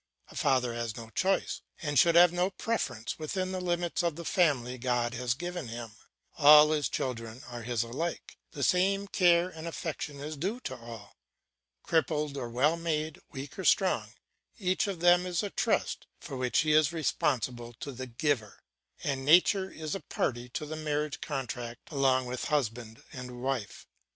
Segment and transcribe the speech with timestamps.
[0.29, 4.25] A father has no choice, and should have no preference within the limits of the
[4.25, 5.91] family God has given him;
[6.39, 11.17] all his children are his alike, the same care and affection is due to all.
[11.83, 14.15] Crippled or well made, weak or strong,
[14.57, 18.63] each of them is a trust for which he is responsible to the Giver,
[19.03, 23.85] and nature is a party to the marriage contract along with husband and wife.